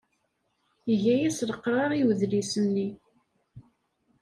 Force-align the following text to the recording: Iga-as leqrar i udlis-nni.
Iga-as 0.93 1.37
leqrar 1.49 1.91
i 1.93 2.01
udlis-nni. 2.09 2.87